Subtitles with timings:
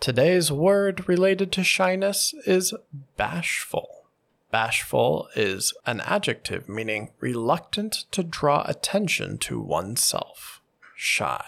[0.00, 2.74] Today's word related to shyness is
[3.16, 3.88] bashful.
[4.50, 10.60] Bashful is an adjective meaning reluctant to draw attention to oneself.
[10.96, 11.42] Shy.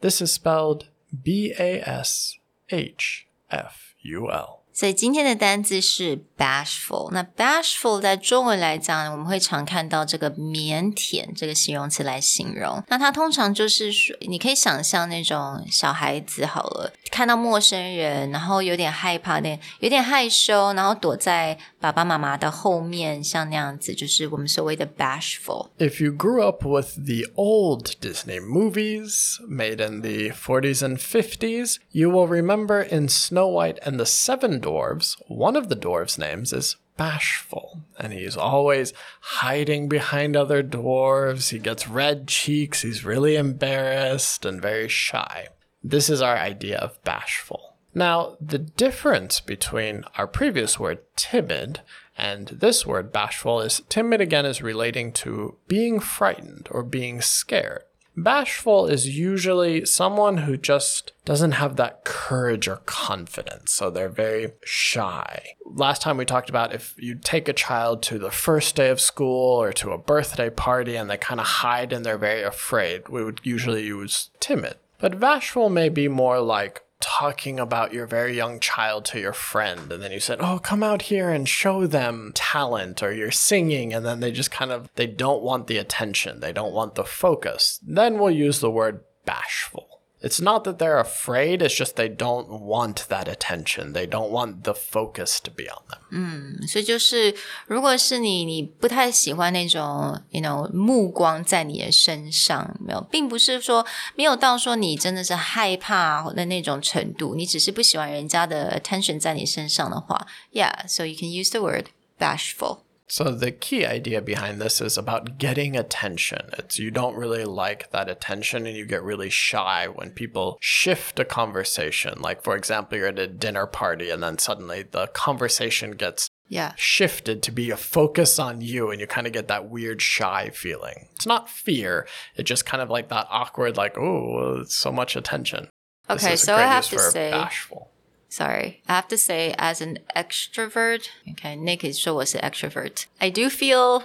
[0.00, 2.38] This is spelled B A S
[2.68, 4.60] H F U L.
[4.76, 7.08] 所以今天的单字是 bashful。
[7.12, 12.82] 那 bashful 在中文来讲，我们会常看到这个腼腆这个形容词来形容。
[12.88, 25.70] 那它通常就是说，你可以想象那种小孩子好了， 看到陌生人，然后有点害怕，有点有点害羞，然后躲在爸爸妈妈的后面，像那样子，就是我们所谓的 bashful。
[25.78, 31.78] If you grew up with the old Disney movies made in the 40s and 50s,
[31.92, 36.52] you will remember in Snow White and the Seven Dwarfs, one of the dwarves' names
[36.52, 41.50] is Bashful, and he's always hiding behind other dwarves.
[41.50, 45.48] He gets red cheeks, he's really embarrassed and very shy.
[45.83, 47.75] This is our idea of bashful.
[47.93, 51.81] Now, the difference between our previous word timid
[52.17, 57.83] and this word bashful is timid again is relating to being frightened or being scared.
[58.15, 64.51] Bashful is usually someone who just doesn't have that courage or confidence, so they're very
[64.65, 65.55] shy.
[65.65, 68.99] Last time we talked about if you take a child to the first day of
[68.99, 73.07] school or to a birthday party and they kind of hide and they're very afraid,
[73.07, 74.75] we would usually use timid.
[74.99, 79.89] But bashful may be more like talking about your very young child to your friend
[79.89, 83.93] and then you said oh come out here and show them talent or you're singing
[83.93, 86.41] and then they just kind of they don't want the attention.
[86.41, 87.79] They don't want the focus.
[87.81, 89.88] Then we'll use the word bashful
[90.22, 94.62] it's not that they're afraid it's just they don't want that attention they don't want
[94.62, 97.34] the focus to be on them 所以就是，
[97.66, 112.78] 如果是你，你不太喜欢那种，you know，目光在你的身上，没有，并不是说没有到说你真的是害怕的那种程度，你只是不喜欢人家的 attention 在你身上的话，yeah，so you can use the word bashful。
[113.09, 116.51] So the key idea behind this is about getting attention.
[116.59, 121.19] It's you don't really like that attention and you get really shy when people shift
[121.19, 122.21] a conversation.
[122.21, 127.41] Like for example, you're at a dinner party and then suddenly the conversation gets Yeah，shifted
[127.43, 131.07] to be a focus on you and you kind of get that weird shy feeling.
[131.15, 135.69] It's not fear, it's just kind of like that awkward like, "Oh, so much attention."
[136.09, 137.91] Okay, so I have to say- bashful.
[138.29, 138.83] Sorry.
[138.87, 143.07] I have to say, as an extrovert, okay, Nick is show us an extrovert.
[143.19, 144.03] I do feel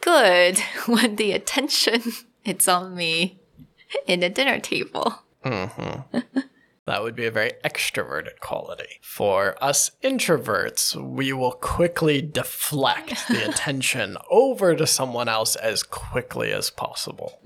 [0.00, 2.02] good when the attention
[2.44, 3.38] it's on me
[4.06, 5.22] in the dinner table.
[5.44, 6.18] Mm-hmm.
[6.86, 8.98] that would be a very extroverted quality.
[9.02, 16.52] For us introverts, we will quickly deflect the attention over to someone else as quickly
[16.52, 17.40] as possible.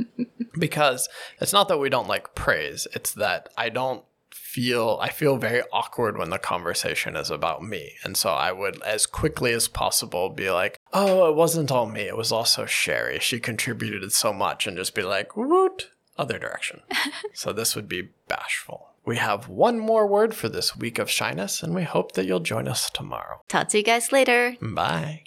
[0.58, 1.08] because
[1.40, 5.62] it's not that we don't like praise, it's that I don't feel I feel very
[5.72, 7.94] awkward when the conversation is about me.
[8.04, 12.02] And so I would as quickly as possible be like, "Oh, it wasn't all me.
[12.02, 13.18] It was also Sherry.
[13.20, 16.82] She contributed so much." And just be like, "Woot, other direction."
[17.32, 18.90] so this would be bashful.
[19.06, 22.40] We have one more word for this week of shyness, and we hope that you'll
[22.40, 23.42] join us tomorrow.
[23.48, 24.56] Talk to you guys later.
[24.60, 25.22] Bye.